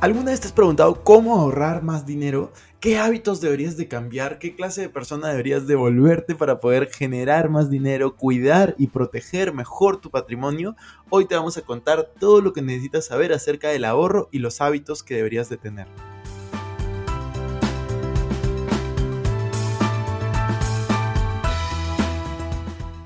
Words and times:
¿Alguna 0.00 0.30
vez 0.30 0.40
te 0.40 0.46
has 0.46 0.54
preguntado 0.54 1.04
cómo 1.04 1.38
ahorrar 1.38 1.82
más 1.82 2.06
dinero? 2.06 2.54
¿Qué 2.80 2.96
hábitos 2.96 3.42
deberías 3.42 3.76
de 3.76 3.86
cambiar? 3.86 4.38
¿Qué 4.38 4.56
clase 4.56 4.80
de 4.80 4.88
persona 4.88 5.28
deberías 5.28 5.66
de 5.66 5.74
volverte 5.74 6.34
para 6.34 6.58
poder 6.58 6.88
generar 6.90 7.50
más 7.50 7.68
dinero, 7.68 8.16
cuidar 8.16 8.74
y 8.78 8.86
proteger 8.86 9.52
mejor 9.52 9.98
tu 10.00 10.10
patrimonio? 10.10 10.74
Hoy 11.10 11.26
te 11.26 11.34
vamos 11.34 11.58
a 11.58 11.62
contar 11.62 12.14
todo 12.18 12.40
lo 12.40 12.54
que 12.54 12.62
necesitas 12.62 13.04
saber 13.04 13.34
acerca 13.34 13.68
del 13.68 13.84
ahorro 13.84 14.30
y 14.32 14.38
los 14.38 14.62
hábitos 14.62 15.02
que 15.02 15.16
deberías 15.16 15.50
de 15.50 15.58
tener. 15.58 15.86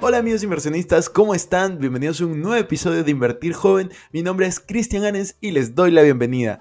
Hola 0.06 0.18
amigos 0.18 0.42
inversionistas, 0.42 1.08
¿cómo 1.08 1.34
están? 1.34 1.78
Bienvenidos 1.78 2.20
a 2.20 2.26
un 2.26 2.42
nuevo 2.42 2.56
episodio 2.56 3.04
de 3.04 3.10
Invertir 3.10 3.54
Joven. 3.54 3.90
Mi 4.12 4.22
nombre 4.22 4.46
es 4.46 4.60
Cristian 4.60 5.02
Ganes 5.02 5.38
y 5.40 5.52
les 5.52 5.74
doy 5.74 5.90
la 5.90 6.02
bienvenida. 6.02 6.60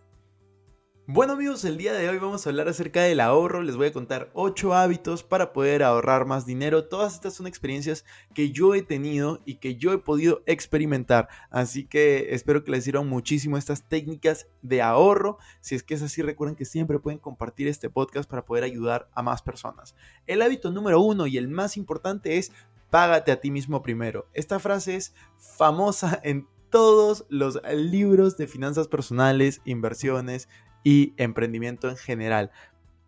Bueno 1.13 1.33
amigos, 1.33 1.65
el 1.65 1.75
día 1.75 1.91
de 1.91 2.07
hoy 2.07 2.19
vamos 2.19 2.47
a 2.47 2.49
hablar 2.49 2.69
acerca 2.69 3.01
del 3.01 3.19
ahorro, 3.19 3.63
les 3.63 3.75
voy 3.75 3.87
a 3.87 3.91
contar 3.91 4.29
8 4.33 4.73
hábitos 4.73 5.23
para 5.23 5.51
poder 5.51 5.83
ahorrar 5.83 6.25
más 6.25 6.45
dinero. 6.45 6.85
Todas 6.85 7.15
estas 7.15 7.33
son 7.33 7.47
experiencias 7.47 8.05
que 8.33 8.51
yo 8.51 8.75
he 8.75 8.81
tenido 8.81 9.41
y 9.43 9.55
que 9.55 9.75
yo 9.75 9.91
he 9.91 9.97
podido 9.97 10.41
experimentar, 10.45 11.27
así 11.49 11.85
que 11.85 12.33
espero 12.33 12.63
que 12.63 12.71
les 12.71 12.85
sirvan 12.85 13.09
muchísimo 13.09 13.57
estas 13.57 13.83
técnicas 13.89 14.47
de 14.61 14.81
ahorro. 14.81 15.37
Si 15.59 15.75
es 15.75 15.83
que 15.83 15.95
es 15.95 16.01
así, 16.01 16.21
recuerden 16.21 16.55
que 16.55 16.63
siempre 16.63 16.97
pueden 16.97 17.19
compartir 17.19 17.67
este 17.67 17.89
podcast 17.89 18.29
para 18.29 18.45
poder 18.45 18.63
ayudar 18.63 19.09
a 19.13 19.21
más 19.21 19.41
personas. 19.41 19.95
El 20.27 20.41
hábito 20.41 20.71
número 20.71 21.01
uno 21.01 21.27
y 21.27 21.35
el 21.35 21.49
más 21.49 21.75
importante 21.75 22.37
es 22.37 22.53
págate 22.89 23.33
a 23.33 23.41
ti 23.41 23.51
mismo 23.51 23.81
primero. 23.81 24.29
Esta 24.33 24.59
frase 24.59 24.95
es 24.95 25.13
famosa 25.57 26.21
en 26.23 26.47
todos 26.69 27.25
los 27.27 27.59
libros 27.75 28.37
de 28.37 28.47
finanzas 28.47 28.87
personales, 28.87 29.59
inversiones, 29.65 30.47
y 30.83 31.13
emprendimiento 31.17 31.89
en 31.89 31.97
general. 31.97 32.51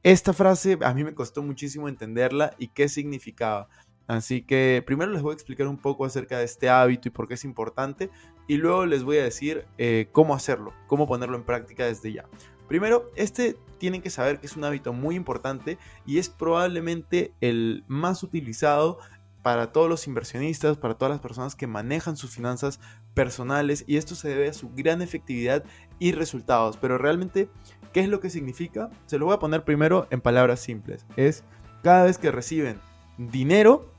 Esta 0.03 0.33
frase 0.33 0.77
a 0.81 0.93
mí 0.93 1.03
me 1.03 1.13
costó 1.13 1.41
muchísimo 1.41 1.87
entenderla 1.87 2.53
y 2.57 2.67
qué 2.67 2.89
significaba. 2.89 3.69
Así 4.07 4.41
que 4.41 4.83
primero 4.85 5.11
les 5.11 5.21
voy 5.21 5.31
a 5.31 5.35
explicar 5.35 5.67
un 5.67 5.77
poco 5.77 6.05
acerca 6.05 6.37
de 6.37 6.43
este 6.43 6.69
hábito 6.69 7.07
y 7.07 7.11
por 7.11 7.27
qué 7.27 7.35
es 7.35 7.45
importante 7.45 8.09
y 8.47 8.57
luego 8.57 8.85
les 8.85 9.03
voy 9.03 9.17
a 9.17 9.23
decir 9.23 9.65
eh, 9.77 10.09
cómo 10.11 10.35
hacerlo, 10.35 10.73
cómo 10.87 11.07
ponerlo 11.07 11.37
en 11.37 11.43
práctica 11.43 11.85
desde 11.85 12.11
ya. 12.11 12.25
Primero, 12.67 13.11
este 13.15 13.55
tienen 13.77 14.01
que 14.01 14.09
saber 14.09 14.39
que 14.39 14.47
es 14.47 14.55
un 14.57 14.63
hábito 14.63 14.93
muy 14.93 15.15
importante 15.15 15.77
y 16.05 16.17
es 16.17 16.29
probablemente 16.29 17.33
el 17.41 17.83
más 17.87 18.23
utilizado 18.23 18.99
para 19.43 19.73
todos 19.73 19.89
los 19.89 20.07
inversionistas, 20.07 20.77
para 20.77 20.95
todas 20.95 21.11
las 21.11 21.19
personas 21.19 21.55
que 21.55 21.67
manejan 21.67 22.17
sus 22.17 22.31
finanzas 22.31 22.79
personales 23.13 23.83
y 23.85 23.97
esto 23.97 24.15
se 24.15 24.29
debe 24.29 24.47
a 24.47 24.53
su 24.53 24.71
gran 24.73 25.01
efectividad 25.01 25.63
y 25.99 26.13
resultados. 26.13 26.77
Pero 26.77 26.97
realmente, 26.97 27.49
¿qué 27.91 27.99
es 27.99 28.09
lo 28.09 28.21
que 28.21 28.29
significa? 28.29 28.89
Se 29.05 29.19
lo 29.19 29.25
voy 29.25 29.35
a 29.35 29.39
poner 29.39 29.65
primero 29.65 30.07
en 30.09 30.21
palabras 30.21 30.61
simples. 30.61 31.05
Es 31.17 31.43
cada 31.83 32.05
vez 32.05 32.17
que 32.17 32.31
reciben 32.31 32.79
dinero, 33.17 33.91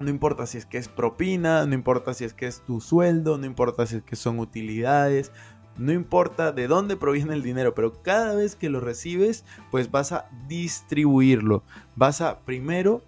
no 0.00 0.10
importa 0.10 0.46
si 0.46 0.58
es 0.58 0.66
que 0.66 0.78
es 0.78 0.88
propina, 0.88 1.64
no 1.64 1.74
importa 1.74 2.12
si 2.12 2.24
es 2.24 2.34
que 2.34 2.46
es 2.46 2.60
tu 2.60 2.80
sueldo, 2.80 3.38
no 3.38 3.46
importa 3.46 3.86
si 3.86 3.96
es 3.96 4.02
que 4.02 4.16
son 4.16 4.40
utilidades, 4.40 5.30
no 5.78 5.92
importa 5.92 6.50
de 6.50 6.66
dónde 6.66 6.96
proviene 6.96 7.34
el 7.34 7.42
dinero, 7.42 7.72
pero 7.74 8.02
cada 8.02 8.34
vez 8.34 8.56
que 8.56 8.68
lo 8.68 8.80
recibes, 8.80 9.44
pues 9.70 9.92
vas 9.92 10.10
a 10.10 10.28
distribuirlo. 10.48 11.62
Vas 11.94 12.20
a 12.20 12.40
primero 12.40 13.02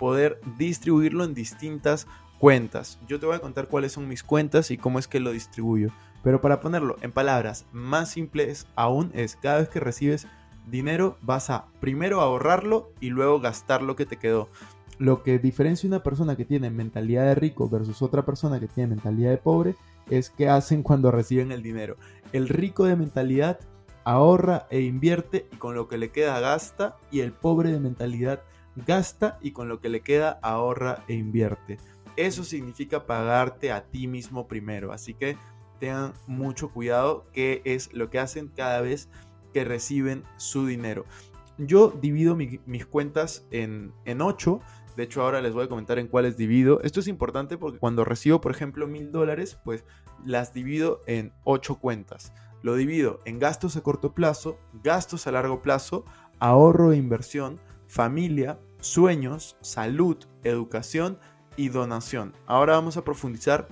poder 0.00 0.40
distribuirlo 0.56 1.24
en 1.24 1.34
distintas 1.34 2.06
cuentas. 2.38 2.98
Yo 3.06 3.20
te 3.20 3.26
voy 3.26 3.36
a 3.36 3.40
contar 3.40 3.68
cuáles 3.68 3.92
son 3.92 4.08
mis 4.08 4.22
cuentas 4.22 4.70
y 4.70 4.78
cómo 4.78 4.98
es 4.98 5.06
que 5.06 5.20
lo 5.20 5.30
distribuyo. 5.30 5.90
Pero 6.24 6.40
para 6.40 6.62
ponerlo 6.62 6.96
en 7.02 7.12
palabras 7.12 7.66
más 7.70 8.10
simples 8.10 8.66
aún 8.76 9.10
es 9.12 9.36
cada 9.36 9.58
vez 9.58 9.68
que 9.68 9.78
recibes 9.78 10.26
dinero 10.70 11.18
vas 11.20 11.50
a 11.50 11.66
primero 11.80 12.22
ahorrarlo 12.22 12.92
y 12.98 13.10
luego 13.10 13.40
gastar 13.40 13.82
lo 13.82 13.94
que 13.94 14.06
te 14.06 14.16
quedó. 14.16 14.48
Lo 14.96 15.22
que 15.22 15.38
diferencia 15.38 15.86
una 15.86 16.02
persona 16.02 16.34
que 16.34 16.46
tiene 16.46 16.70
mentalidad 16.70 17.26
de 17.26 17.34
rico 17.34 17.68
versus 17.68 18.00
otra 18.00 18.24
persona 18.24 18.58
que 18.58 18.68
tiene 18.68 18.94
mentalidad 18.94 19.30
de 19.30 19.36
pobre 19.36 19.74
es 20.08 20.30
qué 20.30 20.48
hacen 20.48 20.82
cuando 20.82 21.10
reciben 21.10 21.52
el 21.52 21.62
dinero. 21.62 21.96
El 22.32 22.48
rico 22.48 22.86
de 22.86 22.96
mentalidad 22.96 23.60
ahorra 24.04 24.66
e 24.70 24.80
invierte 24.80 25.46
y 25.52 25.56
con 25.56 25.74
lo 25.74 25.88
que 25.88 25.98
le 25.98 26.10
queda 26.10 26.40
gasta 26.40 26.96
y 27.10 27.20
el 27.20 27.32
pobre 27.32 27.70
de 27.70 27.80
mentalidad 27.80 28.40
gasta 28.84 29.38
y 29.40 29.52
con 29.52 29.68
lo 29.68 29.80
que 29.80 29.88
le 29.88 30.00
queda 30.00 30.38
ahorra 30.42 31.04
e 31.08 31.14
invierte. 31.14 31.78
Eso 32.16 32.44
significa 32.44 33.06
pagarte 33.06 33.72
a 33.72 33.86
ti 33.86 34.06
mismo 34.06 34.48
primero, 34.48 34.92
así 34.92 35.14
que 35.14 35.36
tengan 35.78 36.12
mucho 36.26 36.70
cuidado 36.70 37.26
qué 37.32 37.62
es 37.64 37.92
lo 37.92 38.10
que 38.10 38.18
hacen 38.18 38.48
cada 38.48 38.80
vez 38.80 39.08
que 39.52 39.64
reciben 39.64 40.24
su 40.36 40.66
dinero. 40.66 41.04
Yo 41.58 41.90
divido 41.90 42.36
mis 42.36 42.86
cuentas 42.86 43.46
en, 43.50 43.92
en 44.04 44.22
8, 44.22 44.60
de 44.96 45.02
hecho 45.02 45.22
ahora 45.22 45.40
les 45.40 45.52
voy 45.52 45.64
a 45.64 45.68
comentar 45.68 45.98
en 45.98 46.08
cuáles 46.08 46.36
divido. 46.36 46.80
Esto 46.82 47.00
es 47.00 47.08
importante 47.08 47.58
porque 47.58 47.78
cuando 47.78 48.04
recibo, 48.04 48.40
por 48.40 48.52
ejemplo, 48.52 48.86
mil 48.86 49.12
dólares, 49.12 49.58
pues 49.64 49.84
las 50.24 50.52
divido 50.52 51.00
en 51.06 51.32
8 51.44 51.76
cuentas. 51.76 52.32
Lo 52.62 52.74
divido 52.74 53.20
en 53.24 53.38
gastos 53.38 53.76
a 53.76 53.82
corto 53.82 54.14
plazo, 54.14 54.58
gastos 54.82 55.26
a 55.26 55.32
largo 55.32 55.62
plazo, 55.62 56.04
ahorro 56.38 56.92
e 56.92 56.96
inversión, 56.96 57.58
familia, 57.86 58.58
sueños, 58.80 59.56
salud, 59.60 60.16
educación 60.44 61.18
y 61.56 61.68
donación. 61.68 62.34
Ahora 62.46 62.74
vamos 62.74 62.96
a 62.96 63.04
profundizar 63.04 63.68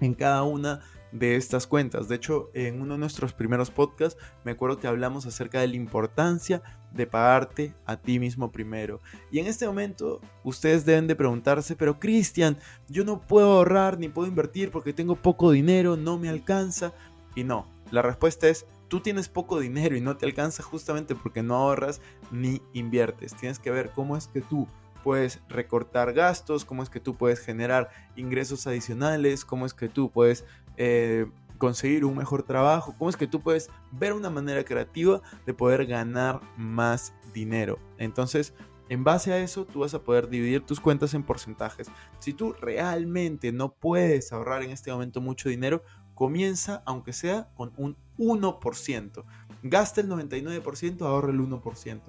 en 0.00 0.14
cada 0.14 0.42
una 0.42 0.80
de 1.12 1.36
estas 1.36 1.66
cuentas. 1.66 2.08
De 2.08 2.16
hecho, 2.16 2.50
en 2.54 2.80
uno 2.80 2.94
de 2.94 3.00
nuestros 3.00 3.32
primeros 3.32 3.70
podcasts 3.70 4.20
me 4.44 4.52
acuerdo 4.52 4.78
que 4.78 4.86
hablamos 4.86 5.26
acerca 5.26 5.60
de 5.60 5.68
la 5.68 5.76
importancia 5.76 6.62
de 6.92 7.06
pagarte 7.06 7.74
a 7.86 7.96
ti 7.96 8.18
mismo 8.18 8.50
primero. 8.50 9.00
Y 9.30 9.38
en 9.38 9.46
este 9.46 9.66
momento 9.66 10.20
ustedes 10.42 10.84
deben 10.84 11.06
de 11.06 11.16
preguntarse, 11.16 11.76
pero 11.76 12.00
Cristian, 12.00 12.58
yo 12.88 13.04
no 13.04 13.20
puedo 13.20 13.52
ahorrar 13.52 13.98
ni 13.98 14.08
puedo 14.08 14.28
invertir 14.28 14.70
porque 14.70 14.92
tengo 14.92 15.16
poco 15.16 15.50
dinero, 15.50 15.96
no 15.96 16.18
me 16.18 16.28
alcanza. 16.28 16.92
Y 17.34 17.44
no, 17.44 17.66
la 17.90 18.02
respuesta 18.02 18.48
es 18.48 18.66
tú 18.88 19.00
tienes 19.00 19.28
poco 19.28 19.60
dinero 19.60 19.96
y 19.96 20.00
no 20.00 20.16
te 20.16 20.26
alcanza 20.26 20.62
justamente 20.62 21.14
porque 21.14 21.42
no 21.42 21.54
ahorras 21.54 22.00
ni 22.32 22.60
inviertes. 22.72 23.34
Tienes 23.36 23.58
que 23.58 23.70
ver 23.70 23.90
cómo 23.94 24.16
es 24.16 24.26
que 24.26 24.40
tú 24.40 24.66
puedes 25.04 25.40
recortar 25.48 26.12
gastos, 26.12 26.64
cómo 26.64 26.82
es 26.82 26.90
que 26.90 27.00
tú 27.00 27.14
puedes 27.14 27.40
generar 27.40 27.90
ingresos 28.16 28.66
adicionales, 28.66 29.44
cómo 29.44 29.66
es 29.66 29.74
que 29.74 29.88
tú 29.88 30.10
puedes 30.10 30.44
eh, 30.76 31.26
conseguir 31.58 32.04
un 32.04 32.16
mejor 32.16 32.42
trabajo, 32.42 32.94
cómo 32.98 33.10
es 33.10 33.16
que 33.16 33.26
tú 33.26 33.40
puedes 33.40 33.70
ver 33.92 34.12
una 34.12 34.30
manera 34.30 34.64
creativa 34.64 35.20
de 35.46 35.54
poder 35.54 35.86
ganar 35.86 36.40
más 36.56 37.14
dinero. 37.32 37.78
Entonces, 37.98 38.54
en 38.88 39.04
base 39.04 39.32
a 39.32 39.38
eso, 39.38 39.64
tú 39.64 39.80
vas 39.80 39.94
a 39.94 40.02
poder 40.02 40.28
dividir 40.28 40.66
tus 40.66 40.80
cuentas 40.80 41.14
en 41.14 41.22
porcentajes. 41.22 41.88
Si 42.18 42.32
tú 42.32 42.52
realmente 42.54 43.52
no 43.52 43.74
puedes 43.74 44.32
ahorrar 44.32 44.62
en 44.62 44.70
este 44.70 44.92
momento 44.92 45.20
mucho 45.20 45.48
dinero, 45.48 45.82
comienza, 46.14 46.82
aunque 46.84 47.12
sea 47.12 47.48
con 47.54 47.72
un 47.76 47.96
1%. 48.18 49.24
Gasta 49.62 50.00
el 50.00 50.08
99%, 50.08 51.02
ahorra 51.02 51.30
el 51.30 51.40
1%. 51.40 52.00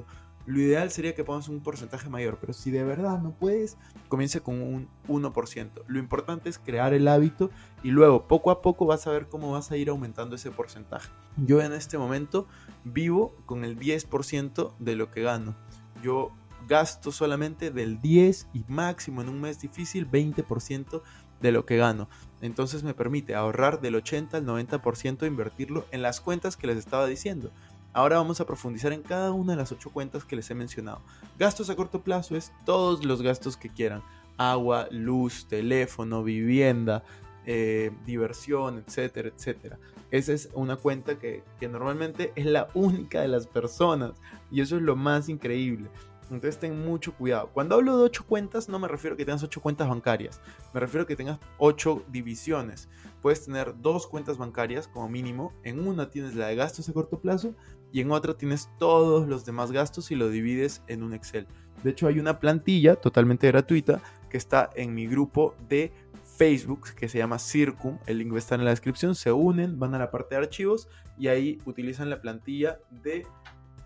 Lo 0.45 0.59
ideal 0.59 0.91
sería 0.91 1.15
que 1.15 1.23
pongas 1.23 1.47
un 1.47 1.61
porcentaje 1.61 2.09
mayor, 2.09 2.38
pero 2.39 2.51
si 2.51 2.69
de 2.69 2.83
verdad 2.83 3.21
no 3.21 3.31
puedes, 3.31 3.77
comience 4.09 4.41
con 4.41 4.61
un 4.61 4.89
1%. 5.07 5.83
Lo 5.88 6.00
importante 6.00 6.50
es 6.50 6.59
crear 6.59 6.94
el 6.94 7.07
hábito 7.07 7.50
y 7.81 7.91
luego 7.91 8.27
poco 8.27 8.51
a 8.51 8.61
poco 8.61 8.85
vas 8.85 9.07
a 9.07 9.11
ver 9.11 9.29
cómo 9.29 9.53
vas 9.53 9.71
a 9.71 9.77
ir 9.77 9.89
aumentando 9.89 10.35
ese 10.35 10.51
porcentaje. 10.51 11.09
Yo 11.38 11.61
en 11.61 11.71
este 11.71 11.97
momento 11.97 12.47
vivo 12.83 13.33
con 13.45 13.63
el 13.63 13.79
10% 13.79 14.73
de 14.79 14.95
lo 14.97 15.11
que 15.11 15.21
gano. 15.21 15.55
Yo 16.01 16.33
gasto 16.67 17.11
solamente 17.11 17.71
del 17.71 18.01
10 18.01 18.47
y 18.53 18.65
máximo 18.67 19.21
en 19.21 19.29
un 19.29 19.39
mes 19.39 19.61
difícil 19.61 20.09
20% 20.09 21.01
de 21.44 21.51
lo 21.51 21.66
que 21.66 21.78
gano. 21.78 22.10
Entonces 22.42 22.84
me 22.84 22.95
permite 22.95 23.36
ahorrar 23.36 23.81
del 23.81 23.95
80 23.95 24.38
al 24.38 24.45
90% 24.45 25.22
e 25.22 25.28
invertirlo 25.28 25.86
en 25.92 26.01
las 26.01 26.22
cuentas 26.22 26.57
que 26.57 26.68
les 26.68 26.78
estaba 26.78 27.06
diciendo. 27.06 27.51
Ahora 27.92 28.18
vamos 28.18 28.42
a 28.42 28.45
profundizar 28.48 28.92
en 28.92 29.04
cada 29.04 29.31
una 29.31 29.54
de 29.54 29.57
las 29.57 29.72
8 29.72 29.92
cuentas 29.92 30.24
que 30.24 30.36
les 30.36 30.50
he 30.50 30.56
mencionado. 30.56 31.01
Gastos 31.38 31.69
a 31.69 31.75
corto 31.75 32.01
plazo 32.01 32.36
es 32.36 32.51
todos 32.66 33.06
los 33.06 33.22
gastos 33.22 33.56
que 33.56 33.69
quieran. 33.69 34.01
Agua, 34.38 34.88
luz, 34.90 35.45
teléfono, 35.48 36.24
vivienda, 36.24 37.04
eh, 37.46 37.92
diversión, 38.06 38.84
etcétera, 38.88 39.30
etcétera. 39.30 39.78
Esa 40.10 40.34
es 40.34 40.50
una 40.54 40.78
cuenta 40.78 41.19
que, 41.19 41.44
que 41.60 41.68
normalmente 41.68 42.31
es 42.36 42.46
la 42.46 42.68
única 42.74 43.22
de 43.22 43.28
las 43.28 43.48
personas 43.48 44.13
y 44.50 44.62
eso 44.62 44.78
es 44.78 44.81
lo 44.81 44.96
más 44.96 45.30
increíble. 45.30 45.89
Entonces 46.31 46.60
ten 46.60 46.84
mucho 46.84 47.14
cuidado. 47.14 47.50
Cuando 47.54 47.75
hablo 47.75 47.98
de 47.98 48.04
ocho 48.04 48.25
cuentas, 48.25 48.70
no 48.70 48.80
me 48.80 48.88
refiero 48.88 49.14
a 49.14 49.18
que 49.18 49.25
tengas 49.25 49.44
ocho 49.44 49.62
cuentas 49.62 49.88
bancarias. 49.88 50.42
Me 50.74 50.80
refiero 50.80 51.04
a 51.04 51.08
que 51.08 51.16
tengas 51.16 51.40
ocho 51.58 52.04
divisiones. 52.10 52.90
Puedes 53.22 53.46
tener 53.46 53.74
dos 53.81 54.08
cuentas 54.08 54.38
bancarias 54.38 54.88
como 54.88 55.10
mínimo. 55.10 55.54
En 55.64 55.86
una 55.88 56.10
tienes 56.10 56.36
la 56.36 56.48
de 56.48 56.56
gastos 56.56 56.90
a 56.90 56.94
corto 56.94 57.20
plazo 57.20 57.54
y 57.92 58.02
en 58.02 58.12
otra 58.12 58.36
tienes 58.36 58.70
todos 58.80 59.28
los 59.28 59.46
demás 59.46 59.72
gastos 59.72 60.12
y 60.12 60.16
lo 60.16 60.30
divides 60.30 60.81
en 60.88 61.04
un 61.04 61.14
Excel. 61.14 61.48
De 61.84 61.92
hecho, 61.92 62.08
hay 62.08 62.20
una 62.20 62.40
plantilla 62.40 62.96
totalmente 62.96 63.48
gratuita 63.48 64.02
que 64.30 64.38
está 64.38 64.70
en 64.75 64.96
mi 64.96 65.06
grupo 65.06 65.56
de 65.68 65.92
Facebook 66.38 66.94
que 66.96 67.08
se 67.08 67.20
llama 67.20 67.40
Circum. 67.40 68.00
El 68.08 68.18
link 68.18 68.36
estar 68.36 68.58
en 68.60 68.66
la 68.66 68.72
descripción. 68.72 69.16
Se 69.16 69.31
unen, 69.31 69.80
van 69.80 69.94
a 69.94 70.00
la 70.00 70.10
parte 70.10 70.36
de 70.36 70.42
archivos 70.42 70.88
y 71.18 71.28
ahí 71.28 71.60
utilizan 71.66 72.10
la 72.10 72.22
plantilla 72.22 72.80
de 72.90 73.28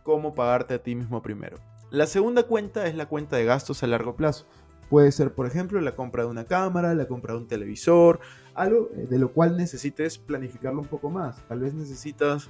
cómo 0.04 0.34
pagarte 0.34 0.76
a 0.76 0.82
ti 0.82 0.96
mismo 0.96 1.22
primero. 1.22 1.58
La 1.90 2.06
segunda 2.06 2.44
cuenta 2.44 2.88
es 2.88 2.96
la 2.96 3.08
cuenta 3.08 3.38
de 3.38 3.46
gastos 3.46 3.82
a 3.84 3.88
largo 3.88 4.16
plazo. 4.16 4.46
Puede 4.90 5.12
ser, 5.12 5.34
por 5.34 5.48
ejemplo, 5.48 5.80
la 5.82 5.96
compra 5.96 6.24
de 6.24 6.30
una 6.30 6.46
cámara, 6.46 6.94
la 6.94 7.08
compra 7.08 7.34
de 7.34 7.40
un 7.40 7.48
televisor, 7.48 8.20
algo 8.56 8.90
eh, 8.96 9.08
de 9.10 9.20
lo 9.20 9.32
cual 9.32 9.58
necesites 9.58 10.18
planificarlo 10.18 10.82
un 10.82 10.88
poco 10.88 11.10
más. 11.10 11.38
Tal 11.48 11.60
vez 11.60 11.74
necesitas 11.74 12.50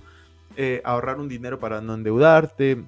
eh, 0.56 0.82
ahorrar 0.86 1.20
un 1.20 1.28
dinero 1.28 1.60
para 1.60 1.82
no 1.82 1.94
endeudarte 1.94 2.84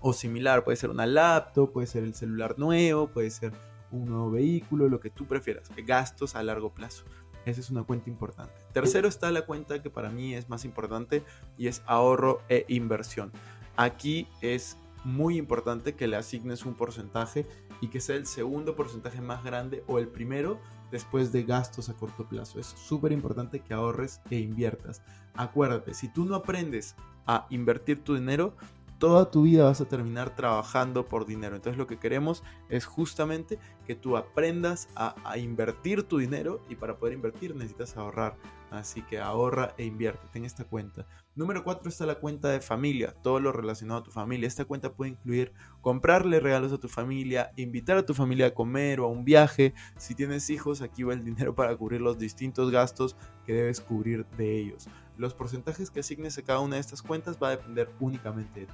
o 0.00 0.12
similar. 0.12 0.64
Puede 0.64 0.76
ser 0.76 0.90
una 0.90 1.06
laptop, 1.06 1.72
puede 1.72 1.86
ser 1.86 2.02
el 2.04 2.14
celular 2.14 2.58
nuevo, 2.58 3.08
puede 3.08 3.30
ser 3.30 3.52
un 3.90 4.06
nuevo 4.06 4.30
vehículo, 4.30 4.88
lo 4.88 5.00
que 5.00 5.10
tú 5.10 5.26
prefieras. 5.26 5.70
Gastos 5.86 6.34
a 6.34 6.42
largo 6.42 6.72
plazo. 6.72 7.04
Esa 7.44 7.60
es 7.60 7.70
una 7.70 7.84
cuenta 7.84 8.08
importante. 8.08 8.54
Tercero 8.72 9.06
está 9.06 9.30
la 9.30 9.42
cuenta 9.42 9.82
que 9.82 9.90
para 9.90 10.08
mí 10.08 10.34
es 10.34 10.48
más 10.48 10.64
importante 10.64 11.22
y 11.58 11.68
es 11.68 11.82
ahorro 11.86 12.40
e 12.48 12.64
inversión. 12.68 13.32
Aquí 13.76 14.28
es 14.40 14.78
muy 15.04 15.36
importante 15.36 15.94
que 15.94 16.06
le 16.06 16.16
asignes 16.16 16.64
un 16.64 16.74
porcentaje 16.74 17.46
y 17.80 17.88
que 17.88 18.00
sea 18.00 18.16
el 18.16 18.26
segundo 18.26 18.74
porcentaje 18.74 19.20
más 19.20 19.44
grande 19.44 19.84
o 19.86 19.98
el 19.98 20.08
primero 20.08 20.58
después 20.90 21.32
de 21.32 21.44
gastos 21.44 21.88
a 21.88 21.94
corto 21.94 22.28
plazo. 22.28 22.58
Es 22.58 22.66
súper 22.66 23.12
importante 23.12 23.60
que 23.60 23.74
ahorres 23.74 24.20
e 24.30 24.38
inviertas. 24.38 25.02
Acuérdate, 25.34 25.94
si 25.94 26.08
tú 26.08 26.24
no 26.24 26.34
aprendes 26.36 26.94
a 27.26 27.46
invertir 27.50 28.02
tu 28.02 28.14
dinero, 28.14 28.54
toda 28.98 29.30
tu 29.30 29.42
vida 29.42 29.64
vas 29.64 29.80
a 29.80 29.88
terminar 29.88 30.34
trabajando 30.34 31.08
por 31.08 31.26
dinero. 31.26 31.56
Entonces 31.56 31.78
lo 31.78 31.86
que 31.86 31.98
queremos 31.98 32.42
es 32.68 32.86
justamente 32.86 33.58
que 33.86 33.94
tú 33.94 34.16
aprendas 34.16 34.88
a, 34.96 35.14
invertir 35.36 36.04
tu 36.04 36.18
dinero 36.18 36.62
y 36.68 36.76
para 36.76 36.96
poder 36.96 37.14
invertir 37.14 37.54
necesitas 37.54 37.96
ahorrar. 37.96 38.36
Así 38.70 39.02
que 39.02 39.20
ahorra 39.20 39.74
e 39.76 39.84
invierte, 39.84 40.26
ten 40.32 40.44
esta 40.44 40.64
cuenta. 40.64 41.06
Número 41.36 41.64
4 41.64 41.88
está 41.88 42.06
la 42.06 42.20
cuenta 42.20 42.48
de 42.50 42.60
familia, 42.60 43.12
todo 43.20 43.40
lo 43.40 43.50
relacionado 43.50 43.98
a 43.98 44.02
tu 44.04 44.12
familia. 44.12 44.46
Esta 44.46 44.66
cuenta 44.66 44.92
puede 44.92 45.10
incluir 45.10 45.52
comprarle 45.80 46.38
regalos 46.38 46.72
a 46.72 46.78
tu 46.78 46.88
familia, 46.88 47.50
invitar 47.56 47.96
a 47.96 48.06
tu 48.06 48.14
familia 48.14 48.46
a 48.46 48.54
comer 48.54 49.00
o 49.00 49.06
a 49.06 49.08
un 49.08 49.24
viaje. 49.24 49.74
Si 49.96 50.14
tienes 50.14 50.48
hijos, 50.48 50.80
aquí 50.80 51.02
va 51.02 51.12
el 51.12 51.24
dinero 51.24 51.52
para 51.56 51.76
cubrir 51.76 52.00
los 52.02 52.18
distintos 52.18 52.70
gastos 52.70 53.16
que 53.44 53.52
debes 53.52 53.80
cubrir 53.80 54.24
de 54.36 54.60
ellos. 54.60 54.86
Los 55.18 55.34
porcentajes 55.34 55.90
que 55.90 56.00
asignes 56.00 56.38
a 56.38 56.42
cada 56.42 56.60
una 56.60 56.76
de 56.76 56.82
estas 56.82 57.02
cuentas 57.02 57.36
va 57.42 57.48
a 57.48 57.56
depender 57.56 57.90
únicamente 57.98 58.60
de 58.60 58.66
ti. 58.66 58.72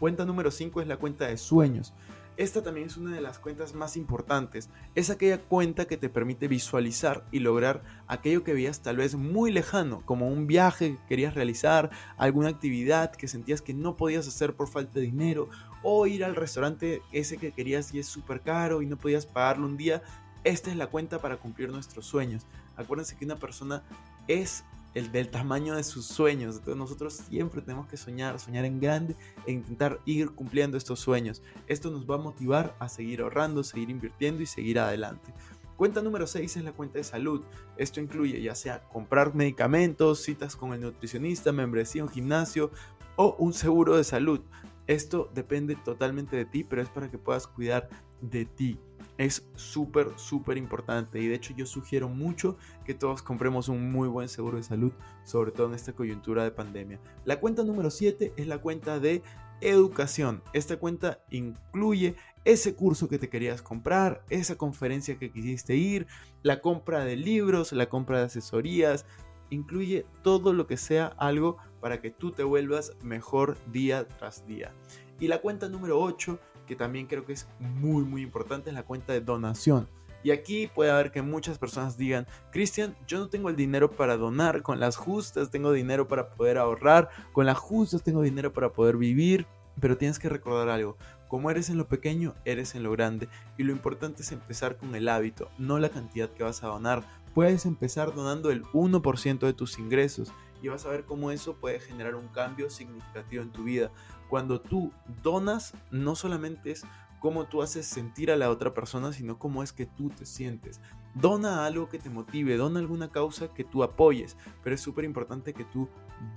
Cuenta 0.00 0.24
número 0.24 0.50
5 0.50 0.80
es 0.80 0.88
la 0.88 0.96
cuenta 0.96 1.28
de 1.28 1.36
sueños. 1.36 1.94
Esta 2.42 2.60
también 2.60 2.88
es 2.88 2.96
una 2.96 3.14
de 3.14 3.20
las 3.20 3.38
cuentas 3.38 3.72
más 3.72 3.96
importantes. 3.96 4.68
Es 4.96 5.10
aquella 5.10 5.40
cuenta 5.40 5.84
que 5.84 5.96
te 5.96 6.08
permite 6.08 6.48
visualizar 6.48 7.24
y 7.30 7.38
lograr 7.38 7.84
aquello 8.08 8.42
que 8.42 8.52
veías 8.52 8.82
tal 8.82 8.96
vez 8.96 9.14
muy 9.14 9.52
lejano, 9.52 10.02
como 10.06 10.26
un 10.26 10.48
viaje 10.48 10.96
que 10.96 11.06
querías 11.06 11.36
realizar, 11.36 11.90
alguna 12.16 12.48
actividad 12.48 13.12
que 13.12 13.28
sentías 13.28 13.62
que 13.62 13.74
no 13.74 13.96
podías 13.96 14.26
hacer 14.26 14.56
por 14.56 14.66
falta 14.66 14.94
de 14.94 15.02
dinero, 15.02 15.50
o 15.84 16.04
ir 16.08 16.24
al 16.24 16.34
restaurante 16.34 17.00
ese 17.12 17.36
que 17.36 17.52
querías 17.52 17.94
y 17.94 18.00
es 18.00 18.08
súper 18.08 18.40
caro 18.40 18.82
y 18.82 18.86
no 18.86 18.96
podías 18.96 19.24
pagarlo 19.24 19.64
un 19.64 19.76
día. 19.76 20.02
Esta 20.42 20.72
es 20.72 20.76
la 20.76 20.88
cuenta 20.88 21.20
para 21.20 21.36
cumplir 21.36 21.70
nuestros 21.70 22.06
sueños. 22.06 22.44
Acuérdense 22.74 23.14
que 23.14 23.24
una 23.24 23.36
persona 23.36 23.84
es 24.26 24.64
el 24.94 25.10
del 25.12 25.30
tamaño 25.30 25.76
de 25.76 25.84
sus 25.84 26.06
sueños. 26.06 26.60
Nosotros 26.66 27.14
siempre 27.14 27.62
tenemos 27.62 27.86
que 27.86 27.96
soñar, 27.96 28.38
soñar 28.38 28.64
en 28.64 28.80
grande 28.80 29.16
e 29.46 29.52
intentar 29.52 30.00
ir 30.04 30.30
cumpliendo 30.30 30.76
estos 30.76 31.00
sueños. 31.00 31.42
Esto 31.66 31.90
nos 31.90 32.08
va 32.08 32.16
a 32.16 32.18
motivar 32.18 32.76
a 32.78 32.88
seguir 32.88 33.22
ahorrando, 33.22 33.64
seguir 33.64 33.90
invirtiendo 33.90 34.42
y 34.42 34.46
seguir 34.46 34.78
adelante. 34.78 35.32
Cuenta 35.76 36.02
número 36.02 36.26
6 36.26 36.58
es 36.58 36.64
la 36.64 36.72
cuenta 36.72 36.98
de 36.98 37.04
salud. 37.04 37.42
Esto 37.76 38.00
incluye 38.00 38.40
ya 38.40 38.54
sea 38.54 38.82
comprar 38.88 39.34
medicamentos, 39.34 40.22
citas 40.22 40.54
con 40.54 40.72
el 40.74 40.80
nutricionista, 40.80 41.50
membresía, 41.50 42.04
un 42.04 42.10
gimnasio 42.10 42.70
o 43.16 43.34
un 43.38 43.52
seguro 43.52 43.96
de 43.96 44.04
salud. 44.04 44.40
Esto 44.86 45.30
depende 45.34 45.76
totalmente 45.76 46.36
de 46.36 46.44
ti, 46.44 46.64
pero 46.64 46.82
es 46.82 46.88
para 46.88 47.10
que 47.10 47.18
puedas 47.18 47.46
cuidar 47.46 47.88
de 48.20 48.44
ti 48.44 48.78
es 49.18 49.48
súper, 49.54 50.12
súper 50.16 50.56
importante. 50.56 51.20
Y 51.20 51.28
de 51.28 51.34
hecho 51.34 51.54
yo 51.56 51.66
sugiero 51.66 52.08
mucho 52.08 52.56
que 52.84 52.94
todos 52.94 53.22
compremos 53.22 53.68
un 53.68 53.92
muy 53.92 54.08
buen 54.08 54.28
seguro 54.28 54.56
de 54.56 54.62
salud, 54.62 54.92
sobre 55.24 55.52
todo 55.52 55.68
en 55.68 55.74
esta 55.74 55.92
coyuntura 55.92 56.44
de 56.44 56.50
pandemia. 56.50 57.00
La 57.24 57.40
cuenta 57.40 57.62
número 57.64 57.90
7 57.90 58.34
es 58.36 58.46
la 58.46 58.58
cuenta 58.58 58.98
de 58.98 59.22
educación. 59.60 60.42
Esta 60.52 60.76
cuenta 60.76 61.20
incluye 61.30 62.16
ese 62.44 62.74
curso 62.74 63.08
que 63.08 63.18
te 63.18 63.28
querías 63.28 63.62
comprar, 63.62 64.24
esa 64.28 64.56
conferencia 64.56 65.18
que 65.18 65.30
quisiste 65.30 65.76
ir, 65.76 66.06
la 66.42 66.60
compra 66.60 67.04
de 67.04 67.16
libros, 67.16 67.72
la 67.72 67.88
compra 67.88 68.18
de 68.18 68.24
asesorías. 68.24 69.06
Incluye 69.50 70.06
todo 70.22 70.52
lo 70.52 70.66
que 70.66 70.76
sea 70.76 71.06
algo 71.18 71.58
para 71.80 72.00
que 72.00 72.10
tú 72.10 72.32
te 72.32 72.42
vuelvas 72.42 72.92
mejor 73.02 73.58
día 73.70 74.08
tras 74.08 74.46
día. 74.46 74.72
Y 75.20 75.28
la 75.28 75.40
cuenta 75.40 75.68
número 75.68 76.00
8 76.00 76.38
que 76.72 76.76
también 76.76 77.06
creo 77.06 77.26
que 77.26 77.34
es 77.34 77.46
muy 77.60 78.02
muy 78.02 78.22
importante, 78.22 78.70
es 78.70 78.74
la 78.74 78.82
cuenta 78.82 79.12
de 79.12 79.20
donación. 79.20 79.86
Y 80.22 80.30
aquí 80.30 80.68
puede 80.68 80.90
haber 80.90 81.10
que 81.10 81.20
muchas 81.20 81.58
personas 81.58 81.98
digan, 81.98 82.26
Cristian, 82.50 82.96
yo 83.06 83.18
no 83.18 83.28
tengo 83.28 83.50
el 83.50 83.56
dinero 83.56 83.90
para 83.90 84.16
donar, 84.16 84.62
con 84.62 84.80
las 84.80 84.96
justas 84.96 85.50
tengo 85.50 85.70
dinero 85.70 86.08
para 86.08 86.30
poder 86.30 86.56
ahorrar, 86.56 87.10
con 87.32 87.44
las 87.44 87.58
justas 87.58 88.02
tengo 88.02 88.22
dinero 88.22 88.54
para 88.54 88.72
poder 88.72 88.96
vivir, 88.96 89.46
pero 89.80 89.98
tienes 89.98 90.18
que 90.18 90.30
recordar 90.30 90.70
algo, 90.70 90.96
como 91.28 91.50
eres 91.50 91.68
en 91.68 91.76
lo 91.76 91.88
pequeño, 91.88 92.34
eres 92.46 92.74
en 92.74 92.84
lo 92.84 92.92
grande, 92.92 93.28
y 93.58 93.64
lo 93.64 93.72
importante 93.72 94.22
es 94.22 94.32
empezar 94.32 94.78
con 94.78 94.94
el 94.94 95.10
hábito, 95.10 95.50
no 95.58 95.78
la 95.78 95.90
cantidad 95.90 96.30
que 96.30 96.44
vas 96.44 96.62
a 96.62 96.68
donar. 96.68 97.04
Puedes 97.34 97.66
empezar 97.66 98.14
donando 98.14 98.50
el 98.50 98.62
1% 98.64 99.40
de 99.40 99.52
tus 99.52 99.78
ingresos 99.78 100.32
y 100.62 100.68
vas 100.68 100.86
a 100.86 100.90
ver 100.90 101.04
cómo 101.04 101.32
eso 101.32 101.54
puede 101.56 101.80
generar 101.80 102.14
un 102.14 102.28
cambio 102.28 102.70
significativo 102.70 103.42
en 103.42 103.50
tu 103.50 103.64
vida. 103.64 103.90
Cuando 104.32 104.62
tú 104.62 104.92
donas, 105.22 105.74
no 105.90 106.14
solamente 106.14 106.70
es 106.70 106.86
cómo 107.20 107.44
tú 107.48 107.60
haces 107.60 107.84
sentir 107.84 108.30
a 108.30 108.36
la 108.38 108.48
otra 108.48 108.72
persona, 108.72 109.12
sino 109.12 109.38
cómo 109.38 109.62
es 109.62 109.74
que 109.74 109.84
tú 109.84 110.08
te 110.08 110.24
sientes. 110.24 110.80
Dona 111.14 111.66
algo 111.66 111.88
que 111.88 111.98
te 111.98 112.08
motive, 112.08 112.56
dona 112.56 112.80
alguna 112.80 113.10
causa 113.10 113.48
que 113.48 113.64
tú 113.64 113.82
apoyes, 113.82 114.36
pero 114.62 114.74
es 114.74 114.80
súper 114.80 115.04
importante 115.04 115.52
que 115.52 115.64
tú 115.64 115.88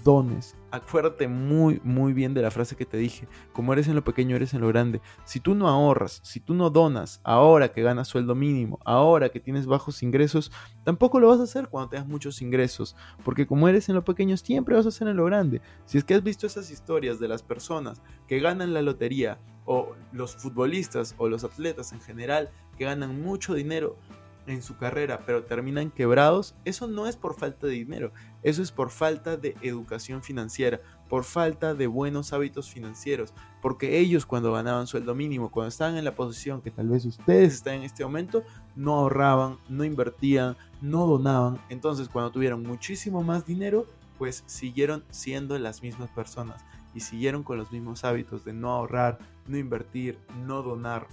dones. 0.04 0.56
Acuérdate 0.72 1.28
muy, 1.28 1.80
muy 1.84 2.12
bien 2.12 2.34
de 2.34 2.42
la 2.42 2.52
frase 2.52 2.76
que 2.76 2.86
te 2.86 2.98
dije, 2.98 3.28
como 3.54 3.72
eres 3.72 3.88
en 3.88 3.96
lo 3.96 4.04
pequeño, 4.04 4.36
eres 4.36 4.54
en 4.54 4.62
lo 4.62 4.68
grande. 4.68 5.02
Si 5.24 5.40
tú 5.40 5.56
no 5.56 5.70
ahorras, 5.70 6.20
si 6.24 6.40
tú 6.40 6.54
no 6.54 6.70
donas, 6.70 7.22
ahora 7.24 7.72
que 7.72 7.84
ganas 7.84 8.08
sueldo 8.08 8.36
mínimo, 8.36 8.80
ahora 8.84 9.30
que 9.30 9.40
tienes 9.40 9.66
bajos 9.66 10.04
ingresos, 10.04 10.52
tampoco 10.84 11.20
lo 11.20 11.30
vas 11.30 11.40
a 11.40 11.44
hacer 11.44 11.70
cuando 11.70 11.90
tengas 11.90 12.08
muchos 12.08 12.42
ingresos, 12.42 12.96
porque 13.24 13.48
como 13.48 13.70
eres 13.70 13.88
en 13.88 13.96
lo 13.96 14.04
pequeño, 14.04 14.36
siempre 14.36 14.76
vas 14.76 14.86
a 14.86 14.90
hacer 14.90 15.08
en 15.08 15.18
lo 15.18 15.26
grande. 15.26 15.62
Si 15.86 15.98
es 15.98 16.04
que 16.04 16.16
has 16.16 16.24
visto 16.24 16.48
esas 16.48 16.70
historias 16.70 17.20
de 17.20 17.28
las 17.28 17.44
personas 17.44 18.02
que 18.28 18.40
ganan 18.40 18.74
la 18.74 18.82
lotería, 18.82 19.40
o 19.66 19.96
los 20.12 20.36
futbolistas 20.36 21.16
o 21.18 21.28
los 21.28 21.44
atletas 21.44 21.92
en 21.92 22.00
general 22.00 22.52
que 22.78 22.86
ganan 22.86 23.22
mucho 23.22 23.54
dinero, 23.54 23.98
en 24.48 24.62
su 24.62 24.78
carrera, 24.78 25.22
pero 25.26 25.44
terminan 25.44 25.92
quebrados, 25.92 26.56
eso 26.66 26.88
no 26.88 27.08
es 27.08 27.16
por 27.16 27.36
falta 27.36 27.68
de 27.68 27.74
dinero, 27.74 28.12
eso 28.44 28.62
es 28.62 28.72
por 28.72 28.92
falta 28.92 29.38
de 29.38 29.56
educación 29.62 30.24
financiera, 30.24 30.82
por 31.10 31.24
falta 31.24 31.74
de 31.74 31.88
buenos 31.88 32.34
hábitos 32.34 32.70
financieros, 32.70 33.34
porque 33.62 34.00
ellos 34.00 34.26
cuando 34.26 34.54
ganaban 34.54 34.88
sueldo 34.88 35.16
mínimo, 35.16 35.52
cuando 35.52 35.70
estaban 35.70 35.98
en 35.98 36.06
la 36.06 36.16
posición 36.16 36.62
que 36.62 36.72
tal 36.72 36.90
vez 36.90 37.06
ustedes 37.06 37.54
están 37.54 37.76
en 37.76 37.84
este 37.84 38.04
momento, 38.04 38.44
no 38.76 38.96
ahorraban, 38.96 39.58
no 39.70 39.84
invertían, 39.84 40.56
no 40.82 41.06
donaban, 41.08 41.60
entonces 41.70 42.10
cuando 42.10 42.32
tuvieron 42.32 42.64
muchísimo 42.64 43.24
más 43.24 43.46
dinero, 43.46 43.86
pues 44.18 44.44
siguieron 44.46 45.04
siendo 45.10 45.58
las 45.60 45.82
mismas 45.82 46.10
personas 46.10 46.64
y 46.94 47.02
siguieron 47.02 47.44
con 47.44 47.58
los 47.58 47.72
mismos 47.72 48.06
hábitos 48.06 48.46
de 48.46 48.54
no 48.54 48.72
ahorrar, 48.72 49.20
no 49.48 49.58
invertir, 49.58 50.18
no 50.46 50.62
donar. 50.62 51.08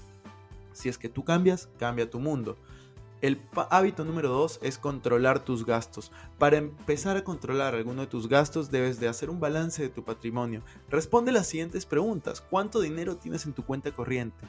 Si 0.72 0.88
es 0.88 0.96
que 0.96 1.08
tú 1.08 1.24
cambias, 1.24 1.68
cambia 1.78 2.08
tu 2.08 2.20
mundo. 2.20 2.56
El 3.22 3.40
hábito 3.70 4.04
número 4.04 4.28
dos 4.28 4.58
es 4.62 4.76
controlar 4.76 5.42
tus 5.42 5.64
gastos. 5.64 6.12
Para 6.38 6.58
empezar 6.58 7.16
a 7.16 7.24
controlar 7.24 7.74
alguno 7.74 8.02
de 8.02 8.08
tus 8.08 8.28
gastos 8.28 8.70
debes 8.70 9.00
de 9.00 9.08
hacer 9.08 9.30
un 9.30 9.40
balance 9.40 9.80
de 9.80 9.88
tu 9.88 10.04
patrimonio. 10.04 10.62
Responde 10.90 11.32
las 11.32 11.46
siguientes 11.46 11.86
preguntas. 11.86 12.42
¿Cuánto 12.42 12.80
dinero 12.80 13.16
tienes 13.16 13.46
en 13.46 13.54
tu 13.54 13.64
cuenta 13.64 13.90
corriente? 13.92 14.46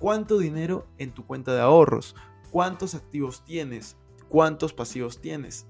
¿Cuánto 0.00 0.38
dinero 0.38 0.86
en 0.98 1.12
tu 1.12 1.24
cuenta 1.24 1.54
de 1.54 1.60
ahorros? 1.60 2.16
¿Cuántos 2.50 2.96
activos 2.96 3.44
tienes? 3.44 3.96
cuántos 4.34 4.72
pasivos 4.72 5.20
tienes, 5.20 5.64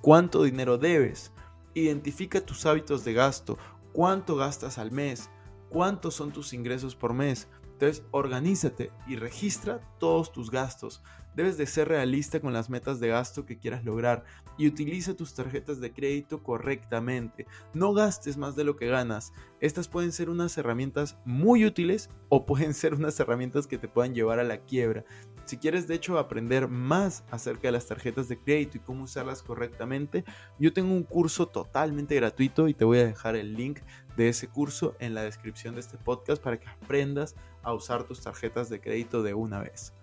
cuánto 0.00 0.42
dinero 0.42 0.78
debes, 0.78 1.30
identifica 1.74 2.40
tus 2.40 2.64
hábitos 2.64 3.04
de 3.04 3.12
gasto, 3.12 3.58
cuánto 3.92 4.34
gastas 4.34 4.78
al 4.78 4.90
mes, 4.90 5.28
cuántos 5.68 6.14
son 6.14 6.32
tus 6.32 6.54
ingresos 6.54 6.96
por 6.96 7.12
mes. 7.12 7.48
Entonces, 7.80 8.04
organízate 8.10 8.90
y 9.06 9.14
registra 9.14 9.80
todos 10.00 10.32
tus 10.32 10.50
gastos. 10.50 11.00
Debes 11.36 11.56
de 11.56 11.66
ser 11.66 11.86
realista 11.86 12.40
con 12.40 12.52
las 12.52 12.68
metas 12.68 12.98
de 12.98 13.06
gasto 13.06 13.46
que 13.46 13.56
quieras 13.56 13.84
lograr 13.84 14.24
y 14.56 14.66
utiliza 14.66 15.14
tus 15.14 15.32
tarjetas 15.32 15.78
de 15.78 15.92
crédito 15.92 16.42
correctamente. 16.42 17.46
No 17.74 17.92
gastes 17.92 18.36
más 18.36 18.56
de 18.56 18.64
lo 18.64 18.74
que 18.74 18.88
ganas. 18.88 19.32
Estas 19.60 19.86
pueden 19.86 20.10
ser 20.10 20.28
unas 20.28 20.58
herramientas 20.58 21.16
muy 21.24 21.64
útiles 21.64 22.10
o 22.28 22.44
pueden 22.44 22.74
ser 22.74 22.94
unas 22.94 23.20
herramientas 23.20 23.68
que 23.68 23.78
te 23.78 23.86
puedan 23.86 24.12
llevar 24.12 24.40
a 24.40 24.44
la 24.44 24.58
quiebra. 24.58 25.04
Si 25.44 25.56
quieres 25.56 25.86
de 25.86 25.94
hecho 25.94 26.18
aprender 26.18 26.66
más 26.66 27.22
acerca 27.30 27.68
de 27.68 27.72
las 27.72 27.86
tarjetas 27.86 28.28
de 28.28 28.40
crédito 28.40 28.78
y 28.78 28.80
cómo 28.80 29.04
usarlas 29.04 29.44
correctamente, 29.44 30.24
yo 30.58 30.72
tengo 30.72 30.92
un 30.92 31.04
curso 31.04 31.46
totalmente 31.46 32.16
gratuito 32.16 32.66
y 32.66 32.74
te 32.74 32.84
voy 32.84 32.98
a 32.98 33.06
dejar 33.06 33.36
el 33.36 33.54
link 33.54 33.78
de 34.18 34.28
ese 34.28 34.48
curso 34.48 34.96
en 34.98 35.14
la 35.14 35.22
descripción 35.22 35.74
de 35.76 35.80
este 35.80 35.96
podcast 35.96 36.42
para 36.42 36.58
que 36.58 36.68
aprendas 36.68 37.36
a 37.62 37.72
usar 37.72 38.02
tus 38.02 38.20
tarjetas 38.20 38.68
de 38.68 38.80
crédito 38.80 39.22
de 39.22 39.32
una 39.32 39.60
vez. 39.60 39.94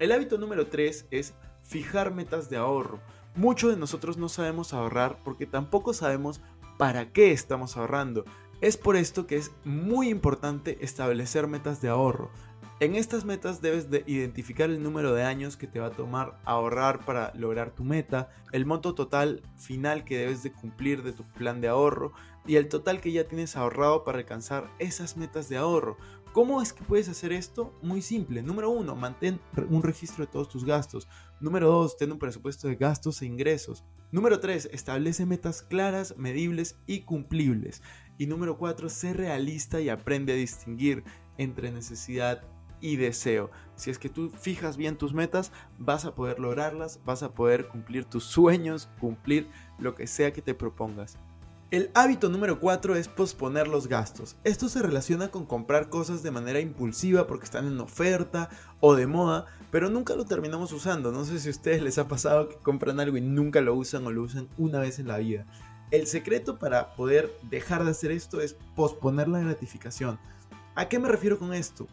El 0.00 0.10
hábito 0.10 0.36
número 0.36 0.66
3 0.66 1.06
es 1.12 1.32
fijar 1.62 2.12
metas 2.12 2.50
de 2.50 2.56
ahorro. 2.56 2.98
Muchos 3.36 3.70
de 3.70 3.78
nosotros 3.78 4.16
no 4.16 4.28
sabemos 4.28 4.74
ahorrar 4.74 5.16
porque 5.22 5.46
tampoco 5.46 5.94
sabemos 5.94 6.40
para 6.76 7.12
qué 7.12 7.30
estamos 7.30 7.76
ahorrando. 7.76 8.24
Es 8.60 8.76
por 8.76 8.96
esto 8.96 9.28
que 9.28 9.36
es 9.36 9.52
muy 9.64 10.08
importante 10.08 10.78
establecer 10.80 11.46
metas 11.46 11.80
de 11.80 11.88
ahorro. 11.88 12.32
En 12.80 12.96
estas 12.96 13.24
metas 13.24 13.62
debes 13.62 13.90
de 13.90 14.02
identificar 14.08 14.68
el 14.68 14.82
número 14.82 15.14
de 15.14 15.22
años 15.22 15.56
que 15.56 15.68
te 15.68 15.78
va 15.78 15.86
a 15.86 15.92
tomar 15.92 16.40
ahorrar 16.44 17.04
para 17.04 17.32
lograr 17.36 17.70
tu 17.70 17.84
meta, 17.84 18.30
el 18.50 18.66
monto 18.66 18.96
total 18.96 19.40
final 19.56 20.02
que 20.02 20.18
debes 20.18 20.42
de 20.42 20.52
cumplir 20.52 21.04
de 21.04 21.12
tu 21.12 21.22
plan 21.22 21.60
de 21.60 21.68
ahorro 21.68 22.12
y 22.46 22.56
el 22.56 22.68
total 22.68 23.00
que 23.00 23.12
ya 23.12 23.28
tienes 23.28 23.56
ahorrado 23.56 24.04
para 24.04 24.18
alcanzar 24.18 24.70
esas 24.78 25.16
metas 25.16 25.48
de 25.48 25.56
ahorro. 25.56 25.96
¿Cómo 26.32 26.62
es 26.62 26.72
que 26.72 26.82
puedes 26.82 27.10
hacer 27.10 27.30
esto? 27.30 27.74
Muy 27.82 28.00
simple. 28.00 28.42
Número 28.42 28.70
uno, 28.70 28.96
mantén 28.96 29.38
un 29.68 29.82
registro 29.82 30.24
de 30.24 30.32
todos 30.32 30.48
tus 30.48 30.64
gastos. 30.64 31.06
Número 31.40 31.68
dos, 31.68 31.98
ten 31.98 32.10
un 32.10 32.18
presupuesto 32.18 32.68
de 32.68 32.76
gastos 32.76 33.20
e 33.20 33.26
ingresos. 33.26 33.84
Número 34.10 34.40
tres, 34.40 34.68
establece 34.72 35.26
metas 35.26 35.62
claras, 35.62 36.16
medibles 36.16 36.78
y 36.86 37.00
cumplibles. 37.00 37.82
Y 38.16 38.26
número 38.26 38.56
cuatro, 38.56 38.88
sé 38.88 39.12
realista 39.12 39.80
y 39.82 39.90
aprende 39.90 40.32
a 40.32 40.36
distinguir 40.36 41.04
entre 41.36 41.70
necesidad 41.70 42.42
y 42.80 42.96
deseo. 42.96 43.50
Si 43.74 43.90
es 43.90 43.98
que 43.98 44.08
tú 44.08 44.30
fijas 44.30 44.76
bien 44.78 44.96
tus 44.96 45.12
metas, 45.12 45.52
vas 45.78 46.04
a 46.06 46.14
poder 46.14 46.38
lograrlas, 46.38 47.00
vas 47.04 47.22
a 47.22 47.34
poder 47.34 47.68
cumplir 47.68 48.06
tus 48.06 48.24
sueños, 48.24 48.88
cumplir 49.00 49.48
lo 49.78 49.94
que 49.94 50.06
sea 50.06 50.32
que 50.32 50.42
te 50.42 50.54
propongas. 50.54 51.18
El 51.72 51.90
hábito 51.94 52.28
número 52.28 52.60
4 52.60 52.96
es 52.96 53.08
posponer 53.08 53.66
los 53.66 53.88
gastos. 53.88 54.36
Esto 54.44 54.68
se 54.68 54.82
relaciona 54.82 55.30
con 55.30 55.46
comprar 55.46 55.88
cosas 55.88 56.22
de 56.22 56.30
manera 56.30 56.60
impulsiva 56.60 57.26
porque 57.26 57.46
están 57.46 57.66
en 57.66 57.80
oferta 57.80 58.50
o 58.80 58.94
de 58.94 59.06
moda, 59.06 59.46
pero 59.70 59.88
nunca 59.88 60.14
lo 60.14 60.26
terminamos 60.26 60.70
usando. 60.72 61.12
No 61.12 61.24
sé 61.24 61.40
si 61.40 61.48
a 61.48 61.50
ustedes 61.50 61.80
les 61.80 61.96
ha 61.96 62.08
pasado 62.08 62.50
que 62.50 62.56
compran 62.56 63.00
algo 63.00 63.16
y 63.16 63.22
nunca 63.22 63.62
lo 63.62 63.74
usan 63.74 64.06
o 64.06 64.10
lo 64.10 64.20
usan 64.20 64.50
una 64.58 64.80
vez 64.80 64.98
en 64.98 65.08
la 65.08 65.16
vida. 65.16 65.46
El 65.90 66.06
secreto 66.06 66.58
para 66.58 66.94
poder 66.94 67.32
dejar 67.48 67.84
de 67.84 67.92
hacer 67.92 68.10
esto 68.10 68.42
es 68.42 68.54
posponer 68.76 69.28
la 69.28 69.40
gratificación. 69.40 70.18
¿A 70.74 70.90
qué 70.90 70.98
me 70.98 71.08
refiero 71.08 71.38
con 71.38 71.54
esto? 71.54 71.88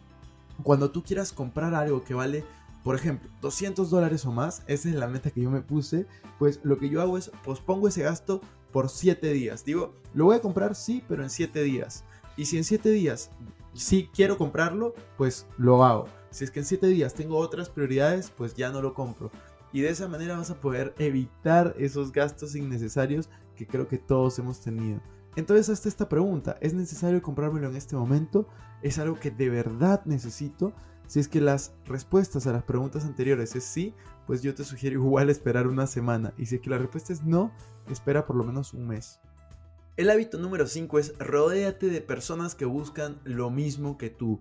cuando 0.62 0.90
tú 0.90 1.02
quieras 1.02 1.32
comprar 1.32 1.74
algo 1.74 2.04
que 2.04 2.12
vale, 2.12 2.44
por 2.84 2.96
ejemplo, 2.96 3.30
200 3.40 3.88
dólares 3.88 4.26
o 4.26 4.30
más, 4.30 4.62
esa 4.66 4.90
es 4.90 4.94
la 4.94 5.08
meta 5.08 5.30
que 5.30 5.40
yo 5.40 5.50
me 5.50 5.62
puse, 5.62 6.06
pues 6.38 6.60
lo 6.64 6.76
que 6.76 6.90
yo 6.90 7.00
hago 7.00 7.16
es 7.16 7.30
pospongo 7.42 7.88
ese 7.88 8.02
gasto 8.02 8.42
por 8.72 8.88
7 8.88 9.32
días. 9.32 9.64
Digo, 9.64 9.94
lo 10.14 10.26
voy 10.26 10.36
a 10.36 10.40
comprar 10.40 10.74
sí, 10.74 11.02
pero 11.08 11.22
en 11.22 11.30
7 11.30 11.62
días. 11.62 12.04
Y 12.36 12.46
si 12.46 12.56
en 12.56 12.64
7 12.64 12.90
días 12.90 13.30
sí 13.74 14.08
quiero 14.14 14.38
comprarlo, 14.38 14.94
pues 15.16 15.46
lo 15.58 15.84
hago. 15.84 16.06
Si 16.30 16.44
es 16.44 16.50
que 16.50 16.60
en 16.60 16.66
7 16.66 16.86
días 16.86 17.14
tengo 17.14 17.38
otras 17.38 17.68
prioridades, 17.68 18.30
pues 18.30 18.54
ya 18.54 18.70
no 18.70 18.80
lo 18.82 18.94
compro. 18.94 19.30
Y 19.72 19.82
de 19.82 19.90
esa 19.90 20.08
manera 20.08 20.36
vas 20.36 20.50
a 20.50 20.60
poder 20.60 20.94
evitar 20.98 21.74
esos 21.78 22.12
gastos 22.12 22.54
innecesarios 22.56 23.28
que 23.54 23.66
creo 23.66 23.86
que 23.86 23.98
todos 23.98 24.38
hemos 24.38 24.60
tenido. 24.60 25.00
Entonces 25.36 25.68
hasta 25.68 25.88
esta 25.88 26.08
pregunta, 26.08 26.56
¿es 26.60 26.74
necesario 26.74 27.22
comprármelo 27.22 27.68
en 27.68 27.76
este 27.76 27.94
momento? 27.94 28.48
¿Es 28.82 28.98
algo 28.98 29.20
que 29.20 29.30
de 29.30 29.48
verdad 29.48 30.02
necesito? 30.04 30.72
Si 31.10 31.18
es 31.18 31.26
que 31.26 31.40
las 31.40 31.72
respuestas 31.86 32.46
a 32.46 32.52
las 32.52 32.62
preguntas 32.62 33.04
anteriores 33.04 33.56
es 33.56 33.64
sí, 33.64 33.96
pues 34.28 34.42
yo 34.42 34.54
te 34.54 34.62
sugiero 34.62 34.94
igual 35.00 35.28
esperar 35.28 35.66
una 35.66 35.88
semana. 35.88 36.32
Y 36.38 36.46
si 36.46 36.54
es 36.54 36.60
que 36.60 36.70
la 36.70 36.78
respuesta 36.78 37.12
es 37.12 37.24
no, 37.24 37.52
espera 37.90 38.26
por 38.26 38.36
lo 38.36 38.44
menos 38.44 38.74
un 38.74 38.86
mes. 38.86 39.18
El 39.96 40.08
hábito 40.08 40.38
número 40.38 40.68
5 40.68 41.00
es 41.00 41.18
rodéate 41.18 41.88
de 41.88 42.00
personas 42.00 42.54
que 42.54 42.64
buscan 42.64 43.18
lo 43.24 43.50
mismo 43.50 43.98
que 43.98 44.08
tú. 44.08 44.38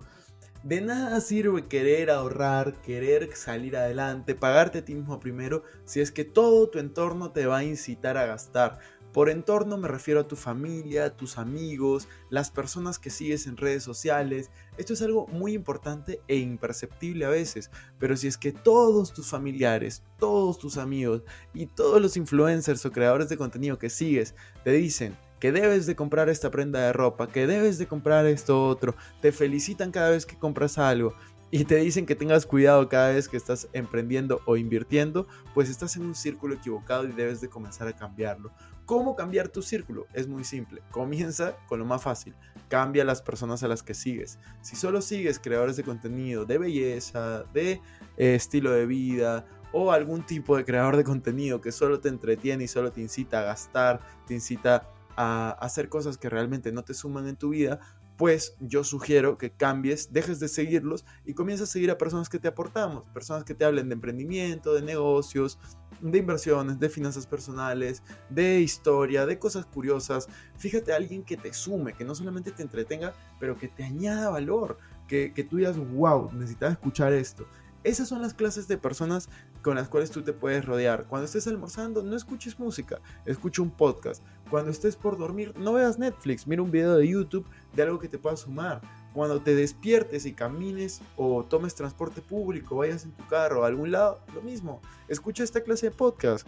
De 0.63 0.79
nada 0.79 1.21
sirve 1.21 1.65
querer 1.65 2.11
ahorrar, 2.11 2.79
querer 2.83 3.35
salir 3.35 3.75
adelante, 3.75 4.35
pagarte 4.35 4.77
a 4.77 4.85
ti 4.85 4.93
mismo 4.93 5.19
primero, 5.19 5.63
si 5.85 6.01
es 6.01 6.11
que 6.11 6.23
todo 6.23 6.69
tu 6.69 6.77
entorno 6.77 7.31
te 7.31 7.47
va 7.47 7.57
a 7.57 7.63
incitar 7.63 8.15
a 8.15 8.27
gastar. 8.27 8.77
Por 9.13 9.29
entorno 9.29 9.77
me 9.77 9.87
refiero 9.87 10.19
a 10.19 10.27
tu 10.27 10.35
familia, 10.35 11.15
tus 11.15 11.37
amigos, 11.37 12.07
las 12.29 12.51
personas 12.51 12.99
que 12.99 13.09
sigues 13.09 13.47
en 13.47 13.57
redes 13.57 13.83
sociales. 13.83 14.51
Esto 14.77 14.93
es 14.93 15.01
algo 15.01 15.25
muy 15.27 15.53
importante 15.53 16.21
e 16.27 16.37
imperceptible 16.37 17.25
a 17.25 17.29
veces, 17.29 17.71
pero 17.97 18.15
si 18.15 18.27
es 18.27 18.37
que 18.37 18.51
todos 18.51 19.11
tus 19.13 19.27
familiares, 19.27 20.03
todos 20.19 20.59
tus 20.59 20.77
amigos 20.77 21.23
y 21.53 21.65
todos 21.65 22.01
los 22.01 22.17
influencers 22.17 22.85
o 22.85 22.91
creadores 22.91 23.29
de 23.29 23.37
contenido 23.37 23.79
que 23.79 23.89
sigues 23.89 24.35
te 24.63 24.71
dicen 24.71 25.17
que 25.39 25.51
debes 25.51 25.85
de 25.85 25.95
comprar 25.95 26.29
esta 26.29 26.51
prenda 26.51 26.81
de 26.81 26.93
ropa, 26.93 27.27
que 27.27 27.47
debes 27.47 27.77
de 27.77 27.87
comprar 27.87 28.25
esto 28.25 28.67
otro, 28.67 28.95
te 29.21 29.31
felicitan 29.31 29.91
cada 29.91 30.09
vez 30.09 30.25
que 30.25 30.37
compras 30.37 30.77
algo, 30.77 31.13
y 31.51 31.65
te 31.65 31.77
dicen 31.77 32.05
que 32.05 32.15
tengas 32.15 32.45
cuidado 32.45 32.87
cada 32.89 33.09
vez 33.09 33.27
que 33.27 33.37
estás 33.37 33.67
emprendiendo 33.73 34.41
o 34.45 34.55
invirtiendo, 34.55 35.27
pues 35.53 35.69
estás 35.69 35.95
en 35.95 36.03
un 36.03 36.15
círculo 36.15 36.55
equivocado 36.55 37.05
y 37.05 37.11
debes 37.11 37.41
de 37.41 37.49
comenzar 37.49 37.87
a 37.87 37.95
cambiarlo. 37.95 38.51
¿Cómo 38.85 39.15
cambiar 39.15 39.49
tu 39.49 39.61
círculo? 39.61 40.07
Es 40.13 40.27
muy 40.27 40.43
simple. 40.43 40.81
Comienza 40.91 41.55
con 41.67 41.79
lo 41.79 41.85
más 41.85 42.01
fácil. 42.01 42.35
Cambia 42.69 43.03
las 43.03 43.21
personas 43.21 43.63
a 43.63 43.67
las 43.67 43.83
que 43.83 43.93
sigues. 43.93 44.39
Si 44.61 44.75
solo 44.75 45.01
sigues 45.01 45.39
creadores 45.39 45.75
de 45.75 45.83
contenido, 45.83 46.45
de 46.45 46.57
belleza, 46.57 47.43
de 47.53 47.81
eh, 48.17 48.35
estilo 48.35 48.71
de 48.71 48.85
vida 48.85 49.45
o 49.71 49.91
algún 49.91 50.25
tipo 50.25 50.57
de 50.57 50.65
creador 50.65 50.97
de 50.97 51.03
contenido 51.03 51.61
que 51.61 51.71
solo 51.71 51.99
te 51.99 52.09
entretiene 52.09 52.63
y 52.63 52.67
solo 52.67 52.91
te 52.91 53.01
incita 53.01 53.39
a 53.39 53.43
gastar, 53.43 54.01
te 54.27 54.33
incita 54.33 54.87
a 55.15 55.51
hacer 55.59 55.89
cosas 55.89 56.17
que 56.17 56.29
realmente 56.29 56.71
no 56.71 56.83
te 56.83 56.93
suman 56.93 57.27
en 57.27 57.35
tu 57.35 57.49
vida, 57.49 57.79
pues 58.19 58.57
yo 58.59 58.83
sugiero 58.83 59.37
que 59.37 59.49
cambies, 59.49 60.11
dejes 60.11 60.41
de 60.41 60.49
seguirlos 60.49 61.05
y 61.25 61.35
comiences 61.35 61.69
a 61.69 61.71
seguir 61.71 61.89
a 61.89 61.97
personas 61.97 62.27
que 62.27 62.37
te 62.37 62.49
aportamos, 62.49 63.05
personas 63.13 63.45
que 63.45 63.55
te 63.55 63.63
hablen 63.63 63.87
de 63.87 63.93
emprendimiento, 63.93 64.73
de 64.73 64.81
negocios, 64.81 65.57
de 66.01 66.17
inversiones, 66.17 66.81
de 66.81 66.89
finanzas 66.89 67.25
personales, 67.25 68.03
de 68.29 68.59
historia, 68.59 69.25
de 69.25 69.39
cosas 69.39 69.65
curiosas. 69.65 70.27
Fíjate 70.57 70.91
a 70.91 70.97
alguien 70.97 71.23
que 71.23 71.37
te 71.37 71.53
sume, 71.53 71.93
que 71.93 72.03
no 72.03 72.13
solamente 72.13 72.51
te 72.51 72.61
entretenga, 72.61 73.13
pero 73.39 73.57
que 73.57 73.69
te 73.69 73.85
añada 73.85 74.29
valor, 74.29 74.77
que, 75.07 75.31
que 75.33 75.45
tú 75.45 75.55
digas, 75.55 75.77
wow, 75.77 76.29
necesitas 76.33 76.73
escuchar 76.73 77.13
esto. 77.13 77.47
Esas 77.85 78.09
son 78.09 78.21
las 78.21 78.33
clases 78.33 78.67
de 78.67 78.77
personas 78.77 79.29
con 79.61 79.75
las 79.75 79.87
cuales 79.87 80.11
tú 80.11 80.21
te 80.21 80.33
puedes 80.33 80.65
rodear. 80.65 81.05
Cuando 81.07 81.25
estés 81.25 81.47
almorzando, 81.47 82.03
no 82.03 82.17
escuches 82.17 82.59
música, 82.59 82.99
escucha 83.25 83.61
un 83.61 83.71
podcast. 83.71 84.21
Cuando 84.49 84.71
estés 84.71 84.97
por 84.97 85.17
dormir, 85.17 85.53
no 85.57 85.71
veas 85.71 85.97
Netflix, 85.97 86.45
mira 86.45 86.61
un 86.61 86.71
video 86.71 86.97
de 86.97 87.07
YouTube 87.07 87.45
de 87.73 87.83
algo 87.83 87.99
que 87.99 88.07
te 88.07 88.17
pueda 88.17 88.35
sumar. 88.35 88.81
Cuando 89.13 89.41
te 89.41 89.55
despiertes 89.55 90.25
y 90.25 90.33
camines 90.33 91.01
o 91.15 91.43
tomes 91.43 91.75
transporte 91.75 92.21
público, 92.21 92.77
vayas 92.77 93.03
en 93.03 93.11
tu 93.11 93.25
carro 93.27 93.63
a 93.63 93.67
algún 93.67 93.91
lado, 93.91 94.19
lo 94.33 94.41
mismo. 94.41 94.81
Escucha 95.07 95.43
esta 95.43 95.61
clase 95.61 95.87
de 95.87 95.95
podcast. 95.95 96.47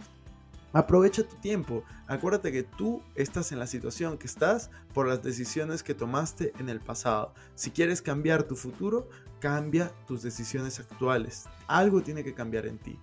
Aprovecha 0.72 1.22
tu 1.22 1.36
tiempo. 1.36 1.84
Acuérdate 2.06 2.50
que 2.50 2.62
tú 2.62 3.02
estás 3.14 3.52
en 3.52 3.58
la 3.58 3.66
situación 3.66 4.16
que 4.16 4.26
estás 4.26 4.70
por 4.94 5.06
las 5.06 5.22
decisiones 5.22 5.82
que 5.82 5.94
tomaste 5.94 6.52
en 6.58 6.68
el 6.70 6.80
pasado. 6.80 7.34
Si 7.54 7.70
quieres 7.70 8.00
cambiar 8.00 8.44
tu 8.44 8.56
futuro, 8.56 9.08
cambia 9.38 9.92
tus 10.06 10.22
decisiones 10.22 10.80
actuales. 10.80 11.44
Algo 11.66 12.02
tiene 12.02 12.24
que 12.24 12.32
cambiar 12.32 12.66
en 12.66 12.78
ti. 12.78 12.98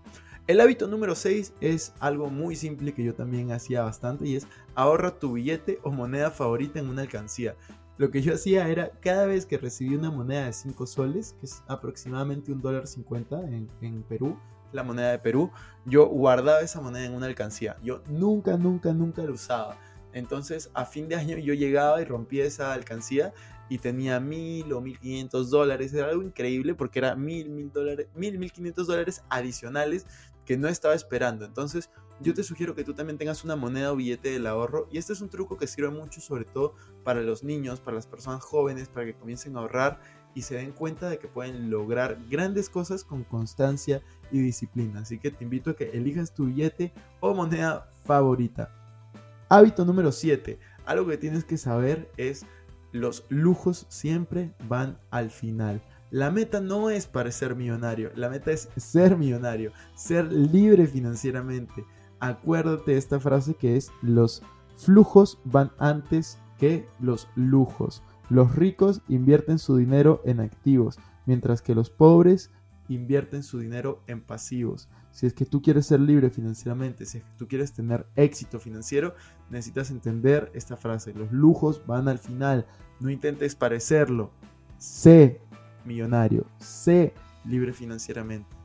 El 0.48 0.62
hábito 0.62 0.88
número 0.88 1.14
6 1.14 1.54
es 1.62 1.94
algo 2.00 2.32
muy 2.32 2.56
simple 2.56 2.96
que 2.96 3.04
yo 3.04 3.14
también 3.14 3.52
hacía 3.52 3.84
bastante 3.84 4.26
y 4.26 4.36
es 4.36 4.48
ahorra 4.74 5.20
tu 5.20 5.34
billete 5.34 5.78
o 5.84 5.92
moneda 5.92 6.32
favorita 6.32 6.80
en 6.80 6.90
una 6.90 7.04
alcancía. 7.04 7.56
Lo 8.00 8.12
que 8.12 8.22
yo 8.22 8.34
hacía 8.34 8.70
era 8.70 8.92
cada 9.02 9.26
vez 9.26 9.46
que 9.46 9.58
recibía 9.58 9.98
una 9.98 10.10
moneda 10.10 10.46
de 10.46 10.54
5 10.54 10.88
soles, 10.88 11.36
que 11.38 11.46
es 11.46 11.62
aproximadamente 11.68 12.50
un 12.50 12.62
dólar 12.62 12.88
50 12.88 13.42
en, 13.42 13.70
en 13.82 14.04
Perú, 14.04 14.40
la 14.72 14.84
moneda 14.84 15.12
de 15.12 15.20
Perú, 15.20 15.52
yo 15.86 16.08
guardaba 16.08 16.62
esa 16.62 16.80
moneda 16.80 17.04
en 17.04 17.14
una 17.14 17.26
alcancía. 17.26 17.76
Yo 17.84 18.02
nunca, 18.08 18.56
nunca, 18.56 18.94
nunca 18.94 19.22
la 19.22 19.32
usaba. 19.32 19.78
Entonces, 20.14 20.72
a 20.74 20.86
fin 20.86 21.10
de 21.10 21.18
año 21.18 21.38
yo 21.40 21.54
llegaba 21.54 22.02
y 22.02 22.06
rompía 22.06 22.46
esa 22.46 22.72
alcancía 22.72 23.34
y 23.68 23.80
tenía 23.80 24.22
mil 24.22 24.72
o 24.72 24.80
mil 24.80 24.98
quinientos 24.98 25.50
dólares. 25.50 25.94
Era 25.94 26.08
algo 26.08 26.24
increíble 26.24 26.76
porque 26.76 27.00
era 27.00 27.16
mil, 27.16 27.50
mil 27.50 27.70
dólares, 27.70 28.08
mil, 28.16 28.40
mil 28.40 28.54
quinientos 28.54 28.88
dólares 28.88 29.24
adicionales 29.30 30.08
que 30.46 30.56
no 30.56 30.70
estaba 30.70 30.96
esperando. 30.96 31.44
Entonces, 31.44 31.90
yo 32.22 32.34
te 32.34 32.44
sugiero 32.44 32.76
que 32.76 32.84
tú 32.84 32.94
también 32.94 33.18
tengas 33.18 33.44
una 33.44 33.56
moneda 33.56 33.92
o 33.92 33.96
billete 33.96 34.32
del 34.32 34.48
ahorro. 34.48 34.88
Y 34.92 34.98
este 34.98 35.14
es 35.14 35.22
un 35.22 35.30
truco 35.30 35.58
que 35.58 35.68
sirve 35.68 35.90
mucho, 35.90 36.22
sobre 36.22 36.46
todo 36.46 36.76
para 37.04 37.22
los 37.22 37.44
niños, 37.44 37.80
para 37.80 37.96
las 37.96 38.08
personas 38.08 38.44
jóvenes, 38.44 38.90
para 38.90 39.06
que 39.06 39.14
comiencen 39.14 39.56
a 39.56 39.60
ahorrar 39.60 40.00
y 40.36 40.42
se 40.42 40.56
den 40.56 40.72
cuenta 40.72 41.10
de 41.10 41.18
que 41.18 41.28
pueden 41.28 41.70
lograr 41.70 42.18
grandes 42.30 42.70
cosas 42.70 43.04
con 43.04 43.24
constancia 43.24 44.02
y 44.32 44.40
disciplina. 44.40 45.02
Así 45.02 45.18
que 45.20 45.32
te 45.32 45.44
invito 45.44 45.72
a 45.72 45.76
que 45.76 45.92
elijas 45.92 46.34
tu 46.34 46.46
billete 46.46 46.94
o 47.20 47.34
moneda 47.34 47.92
favorita. 48.06 48.72
Hábito 49.50 49.86
número 49.86 50.12
7. 50.12 50.60
Algo 50.86 51.08
que 51.08 51.18
tienes 51.18 51.44
que 51.44 51.58
saber 51.58 52.12
es 52.18 52.46
los 52.92 53.26
lujos 53.30 53.86
siempre 53.90 54.54
van 54.68 55.00
al 55.10 55.32
final. 55.32 55.82
La 56.12 56.32
meta 56.32 56.60
no 56.60 56.90
es 56.90 57.06
parecer 57.06 57.56
millonario, 57.56 58.12
la 58.16 58.30
meta 58.30 58.52
es 58.52 58.70
ser 58.78 59.16
millonario, 59.16 59.72
ser 59.94 60.32
libre 60.32 60.88
financieramente. 60.88 61.86
Acuérdate 62.20 62.92
de 62.92 62.98
esta 62.98 63.20
frase 63.20 63.56
que 63.56 63.78
es 63.78 63.92
los 64.02 64.42
flujos 64.76 65.40
van 65.46 65.72
antes 65.78 66.40
que 66.58 66.88
los 67.00 67.28
lujos. 67.36 68.04
Los 68.30 68.56
ricos 68.56 69.02
invierten 69.08 69.58
su 69.58 69.78
dinero 69.78 70.22
en 70.26 70.40
activos, 70.40 71.00
mientras 71.26 71.62
que 71.62 71.74
los 71.74 71.90
pobres 71.90 72.52
invierten 72.88 73.44
su 73.44 73.60
dinero 73.60 74.04
en 74.08 74.22
pasivos. 74.22 74.90
Si 75.12 75.26
es 75.26 75.34
que 75.34 75.46
tú 75.46 75.62
quieres 75.62 75.88
ser 75.88 76.00
libre 76.00 76.30
financieramente, 76.30 77.06
si 77.06 77.20
es 77.20 77.24
que 77.24 77.32
tú 77.38 77.48
quieres 77.48 77.74
tener 77.74 78.06
éxito 78.16 78.60
financiero, 78.60 79.16
necesitas 79.50 79.90
entender 79.90 80.52
esta 80.54 80.78
frase. 80.78 81.14
Los 81.14 81.32
lujos 81.32 81.86
van 81.88 82.08
al 82.08 82.20
final. 82.20 82.68
No 83.00 83.10
intentes 83.10 83.56
parecerlo. 83.56 84.32
Sé 84.78 85.42
millonario. 85.86 86.46
Sé 86.60 87.14
libre 87.46 87.74
financieramente. 87.74 88.56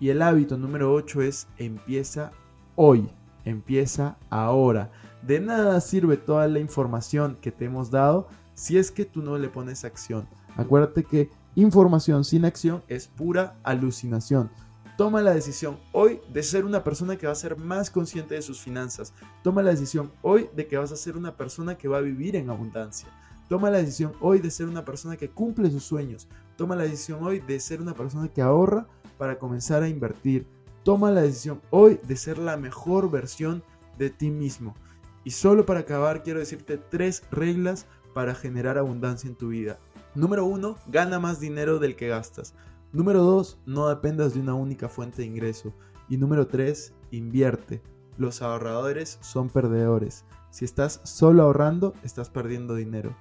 Y 0.00 0.10
el 0.10 0.22
hábito 0.22 0.56
número 0.58 0.92
8 0.92 1.22
es 1.22 1.48
empieza 1.56 2.32
hoy. 2.78 3.10
Empieza 3.44 4.16
ahora. 4.30 4.90
De 5.22 5.40
nada 5.40 5.80
sirve 5.80 6.16
toda 6.16 6.46
la 6.46 6.60
información 6.60 7.36
que 7.40 7.50
te 7.50 7.64
hemos 7.64 7.90
dado 7.90 8.28
si 8.54 8.78
es 8.78 8.90
que 8.92 9.04
tú 9.04 9.20
no 9.20 9.36
le 9.36 9.48
pones 9.48 9.84
acción. 9.84 10.28
Acuérdate 10.56 11.02
que 11.02 11.28
información 11.56 12.24
sin 12.24 12.44
acción 12.44 12.82
es 12.86 13.08
pura 13.08 13.56
alucinación. 13.64 14.50
Toma 14.96 15.22
la 15.22 15.34
decisión 15.34 15.78
hoy 15.92 16.20
de 16.32 16.42
ser 16.42 16.64
una 16.64 16.84
persona 16.84 17.16
que 17.16 17.26
va 17.26 17.32
a 17.32 17.36
ser 17.36 17.56
más 17.56 17.90
consciente 17.90 18.36
de 18.36 18.42
sus 18.42 18.60
finanzas. 18.60 19.12
Toma 19.42 19.62
la 19.62 19.70
decisión 19.70 20.12
hoy 20.22 20.48
de 20.54 20.66
que 20.66 20.76
vas 20.76 20.92
a 20.92 20.96
ser 20.96 21.16
una 21.16 21.36
persona 21.36 21.76
que 21.76 21.88
va 21.88 21.98
a 21.98 22.02
vivir 22.02 22.36
en 22.36 22.48
abundancia. 22.48 23.08
Toma 23.48 23.70
la 23.70 23.78
decisión 23.78 24.12
hoy 24.20 24.38
de 24.40 24.50
ser 24.50 24.66
una 24.68 24.84
persona 24.84 25.16
que 25.16 25.30
cumple 25.30 25.70
sus 25.70 25.84
sueños. 25.84 26.28
Toma 26.56 26.76
la 26.76 26.84
decisión 26.84 27.24
hoy 27.24 27.40
de 27.40 27.58
ser 27.58 27.80
una 27.80 27.94
persona 27.94 28.28
que 28.28 28.42
ahorra 28.42 28.86
para 29.16 29.38
comenzar 29.38 29.82
a 29.82 29.88
invertir. 29.88 30.46
Toma 30.88 31.10
la 31.10 31.20
decisión 31.20 31.60
hoy 31.68 32.00
de 32.02 32.16
ser 32.16 32.38
la 32.38 32.56
mejor 32.56 33.10
versión 33.10 33.62
de 33.98 34.08
ti 34.08 34.30
mismo. 34.30 34.74
Y 35.22 35.32
solo 35.32 35.66
para 35.66 35.80
acabar 35.80 36.22
quiero 36.22 36.38
decirte 36.38 36.78
tres 36.78 37.24
reglas 37.30 37.84
para 38.14 38.34
generar 38.34 38.78
abundancia 38.78 39.28
en 39.28 39.36
tu 39.36 39.48
vida. 39.48 39.78
Número 40.14 40.46
uno, 40.46 40.76
gana 40.86 41.20
más 41.20 41.40
dinero 41.40 41.78
del 41.78 41.94
que 41.94 42.08
gastas. 42.08 42.54
Número 42.90 43.22
2, 43.22 43.58
no 43.66 43.86
dependas 43.86 44.32
de 44.32 44.40
una 44.40 44.54
única 44.54 44.88
fuente 44.88 45.18
de 45.18 45.26
ingreso. 45.26 45.74
Y 46.08 46.16
número 46.16 46.46
3, 46.46 46.94
invierte. 47.10 47.82
Los 48.16 48.40
ahorradores 48.40 49.18
son 49.20 49.50
perdedores. 49.50 50.24
Si 50.50 50.64
estás 50.64 51.02
solo 51.04 51.42
ahorrando, 51.42 51.92
estás 52.02 52.30
perdiendo 52.30 52.74
dinero. 52.74 53.14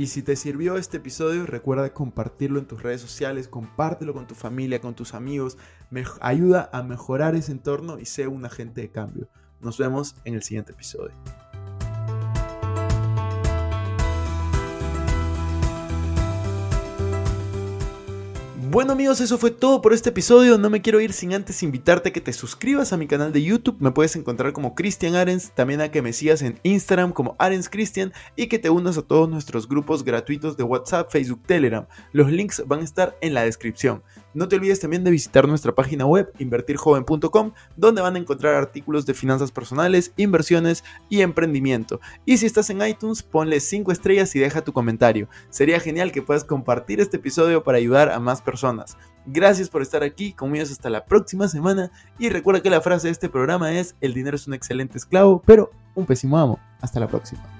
Y 0.00 0.06
si 0.06 0.22
te 0.22 0.34
sirvió 0.34 0.78
este 0.78 0.96
episodio, 0.96 1.44
recuerda 1.44 1.92
compartirlo 1.92 2.58
en 2.58 2.64
tus 2.64 2.82
redes 2.82 3.02
sociales, 3.02 3.48
compártelo 3.48 4.14
con 4.14 4.26
tu 4.26 4.34
familia, 4.34 4.80
con 4.80 4.94
tus 4.94 5.12
amigos. 5.12 5.58
Me 5.90 6.04
ayuda 6.22 6.70
a 6.72 6.82
mejorar 6.82 7.34
ese 7.34 7.52
entorno 7.52 7.98
y 7.98 8.06
sé 8.06 8.26
un 8.26 8.46
agente 8.46 8.80
de 8.80 8.90
cambio. 8.90 9.28
Nos 9.60 9.76
vemos 9.76 10.16
en 10.24 10.36
el 10.36 10.42
siguiente 10.42 10.72
episodio. 10.72 11.12
Bueno 18.70 18.92
amigos, 18.92 19.20
eso 19.20 19.36
fue 19.36 19.50
todo 19.50 19.82
por 19.82 19.92
este 19.92 20.10
episodio. 20.10 20.56
No 20.56 20.70
me 20.70 20.80
quiero 20.80 21.00
ir 21.00 21.12
sin 21.12 21.34
antes 21.34 21.64
invitarte 21.64 22.10
a 22.10 22.12
que 22.12 22.20
te 22.20 22.32
suscribas 22.32 22.92
a 22.92 22.96
mi 22.96 23.08
canal 23.08 23.32
de 23.32 23.42
YouTube. 23.42 23.78
Me 23.80 23.90
puedes 23.90 24.14
encontrar 24.14 24.52
como 24.52 24.76
Cristian 24.76 25.16
Arens, 25.16 25.50
también 25.50 25.80
a 25.80 25.90
que 25.90 26.02
me 26.02 26.12
sigas 26.12 26.40
en 26.42 26.60
Instagram 26.62 27.10
como 27.10 27.34
Arens 27.40 27.68
Cristian 27.68 28.12
y 28.36 28.46
que 28.46 28.60
te 28.60 28.70
unas 28.70 28.96
a 28.96 29.02
todos 29.02 29.28
nuestros 29.28 29.66
grupos 29.66 30.04
gratuitos 30.04 30.56
de 30.56 30.62
WhatsApp, 30.62 31.10
Facebook, 31.10 31.42
Telegram. 31.46 31.84
Los 32.12 32.30
links 32.30 32.62
van 32.64 32.78
a 32.78 32.84
estar 32.84 33.18
en 33.20 33.34
la 33.34 33.42
descripción. 33.42 34.04
No 34.32 34.48
te 34.48 34.56
olvides 34.56 34.80
también 34.80 35.02
de 35.04 35.10
visitar 35.10 35.48
nuestra 35.48 35.74
página 35.74 36.06
web 36.06 36.32
invertirjoven.com 36.38 37.52
donde 37.76 38.02
van 38.02 38.16
a 38.16 38.18
encontrar 38.18 38.54
artículos 38.54 39.06
de 39.06 39.14
finanzas 39.14 39.50
personales, 39.50 40.12
inversiones 40.16 40.84
y 41.08 41.22
emprendimiento. 41.22 42.00
Y 42.24 42.38
si 42.38 42.46
estás 42.46 42.70
en 42.70 42.82
iTunes, 42.86 43.22
ponle 43.22 43.60
5 43.60 43.90
estrellas 43.92 44.34
y 44.36 44.38
deja 44.38 44.62
tu 44.62 44.72
comentario. 44.72 45.28
Sería 45.48 45.80
genial 45.80 46.12
que 46.12 46.22
puedas 46.22 46.44
compartir 46.44 47.00
este 47.00 47.16
episodio 47.16 47.64
para 47.64 47.78
ayudar 47.78 48.10
a 48.10 48.20
más 48.20 48.40
personas. 48.40 48.96
Gracias 49.26 49.68
por 49.68 49.82
estar 49.82 50.02
aquí, 50.02 50.32
conmigo 50.32 50.62
hasta 50.62 50.90
la 50.90 51.04
próxima 51.04 51.48
semana 51.48 51.90
y 52.18 52.28
recuerda 52.30 52.62
que 52.62 52.70
la 52.70 52.80
frase 52.80 53.08
de 53.08 53.12
este 53.12 53.28
programa 53.28 53.72
es 53.72 53.96
el 54.00 54.14
dinero 54.14 54.36
es 54.36 54.46
un 54.46 54.54
excelente 54.54 54.98
esclavo, 54.98 55.42
pero 55.44 55.70
un 55.94 56.06
pésimo 56.06 56.38
amo. 56.38 56.58
Hasta 56.80 57.00
la 57.00 57.08
próxima. 57.08 57.59